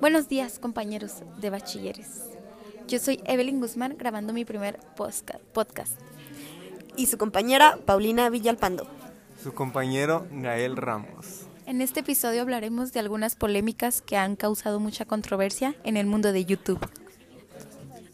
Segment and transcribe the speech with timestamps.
[0.00, 2.30] Buenos días, compañeros de bachilleres.
[2.86, 5.98] Yo soy Evelyn Guzmán grabando mi primer podcast.
[6.96, 8.86] Y su compañera Paulina Villalpando.
[9.42, 11.46] Su compañero Gael Ramos.
[11.66, 16.32] En este episodio hablaremos de algunas polémicas que han causado mucha controversia en el mundo
[16.32, 16.88] de YouTube.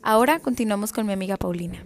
[0.02, 1.84] Ahora continuamos con mi amiga Paulina.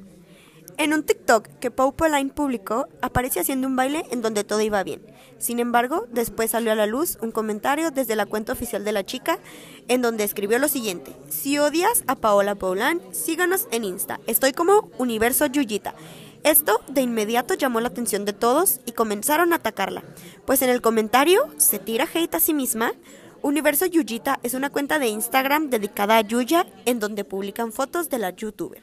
[0.79, 4.85] En un TikTok que Pau Pauline publicó, aparece haciendo un baile en donde todo iba
[4.85, 5.03] bien.
[5.39, 9.05] Sin embargo, después salió a la luz un comentario desde la cuenta oficial de la
[9.05, 9.41] chica,
[9.89, 14.21] en donde escribió lo siguiente: Si odias a Paola Pauline, síganos en Insta.
[14.29, 15.97] Estoy como Universo Yuyita.
[16.45, 20.05] Esto de inmediato llamó la atención de todos y comenzaron a atacarla,
[20.47, 22.93] pues en el comentario se tira hate a sí misma.
[23.43, 28.19] Universo Yuyita es una cuenta de Instagram dedicada a Yuya en donde publican fotos de
[28.19, 28.83] la youtuber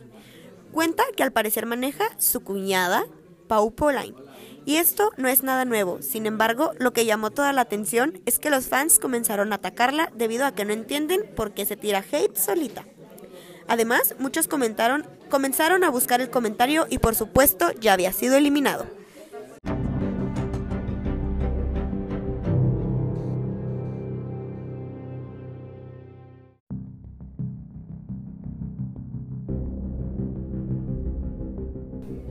[0.75, 3.05] cuenta que al parecer maneja su cuñada,
[3.47, 4.13] Pau Pauline.
[4.65, 8.39] Y esto no es nada nuevo, sin embargo, lo que llamó toda la atención es
[8.39, 12.03] que los fans comenzaron a atacarla debido a que no entienden por qué se tira
[12.11, 12.83] hate solita.
[13.69, 18.85] Además, muchos comentaron, comenzaron a buscar el comentario y por supuesto ya había sido eliminado.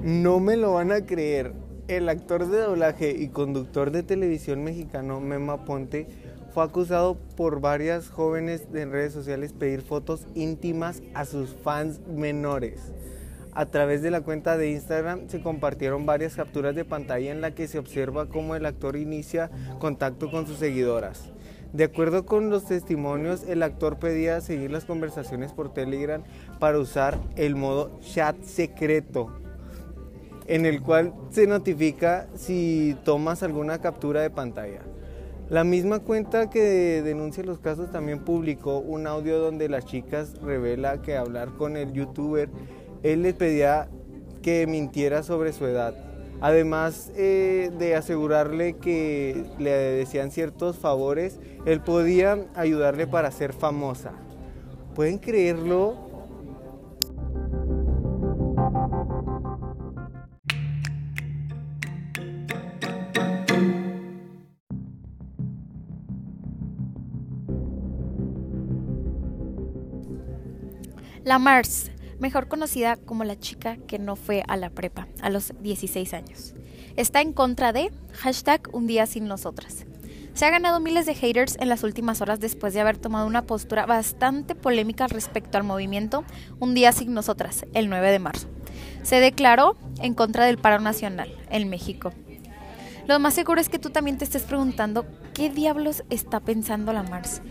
[0.04, 1.54] No me lo van a creer.
[1.88, 6.06] El actor de doblaje y conductor de televisión mexicano Mema Ponte
[6.52, 12.92] fue acusado por varias jóvenes en redes sociales pedir fotos íntimas a sus fans menores.
[13.54, 17.54] A través de la cuenta de Instagram se compartieron varias capturas de pantalla en la
[17.54, 21.30] que se observa cómo el actor inicia contacto con sus seguidoras.
[21.72, 26.22] De acuerdo con los testimonios, el actor pedía seguir las conversaciones por Telegram
[26.60, 29.43] para usar el modo chat secreto
[30.46, 34.80] en el cual se notifica si tomas alguna captura de pantalla.
[35.50, 41.02] La misma cuenta que denuncia los casos también publicó un audio donde las chicas revela
[41.02, 42.48] que hablar con el youtuber,
[43.02, 43.88] él les pedía
[44.42, 45.94] que mintiera sobre su edad.
[46.40, 54.12] Además eh, de asegurarle que le decían ciertos favores, él podía ayudarle para ser famosa.
[54.94, 56.03] ¿Pueden creerlo?
[71.24, 75.54] La Mars, mejor conocida como la chica que no fue a la prepa a los
[75.58, 76.54] 16 años,
[76.96, 79.86] está en contra de hashtag un día sin nosotras.
[80.34, 83.46] Se ha ganado miles de haters en las últimas horas después de haber tomado una
[83.46, 86.24] postura bastante polémica respecto al movimiento
[86.60, 88.48] Un día sin nosotras, el 9 de marzo.
[89.02, 92.12] Se declaró en contra del paro nacional en México.
[93.06, 95.04] Lo más seguro es que tú también te estés preguntando
[95.34, 97.42] qué diablos está pensando la Mars.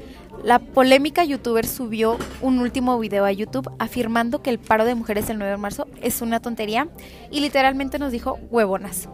[0.43, 5.29] La polémica youtuber subió un último video a YouTube afirmando que el paro de mujeres
[5.29, 6.87] el 9 de marzo es una tontería
[7.29, 9.09] y literalmente nos dijo huevonas.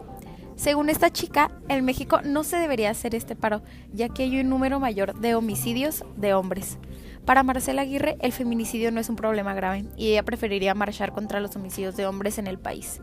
[0.55, 3.61] Según esta chica, en México no se debería hacer este paro,
[3.93, 6.77] ya que hay un número mayor de homicidios de hombres.
[7.25, 11.41] Para Marcela Aguirre, el feminicidio no es un problema grave y ella preferiría marchar contra
[11.41, 13.01] los homicidios de hombres en el país.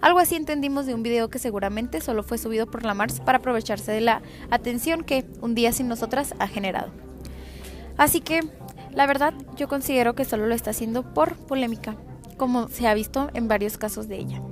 [0.00, 3.38] Algo así entendimos de un video que seguramente solo fue subido por la Mars para
[3.38, 6.92] aprovecharse de la atención que un día sin nosotras ha generado.
[7.96, 8.40] Así que,
[8.92, 11.96] la verdad, yo considero que solo lo está haciendo por polémica,
[12.36, 14.42] como se ha visto en varios casos de ella.